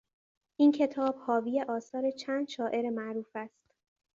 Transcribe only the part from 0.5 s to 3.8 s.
این کتاب حاوی آثار چند شاعر معروف است.